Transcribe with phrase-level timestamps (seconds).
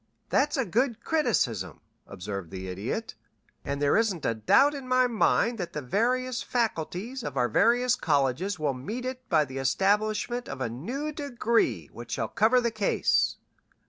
[0.29, 3.13] "That's a good criticism," observed the Idiot,
[3.63, 7.95] "and there isn't a doubt in my mind that the various faculties of our various
[7.95, 12.71] colleges will meet it by the establishment of a new degree which shall cover the
[12.71, 13.37] case."